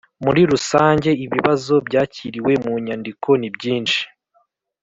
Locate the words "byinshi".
3.55-4.01